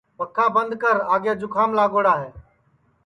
[0.17, 2.29] پکھا بند کر آگے جُکھام لاگوڑا ہے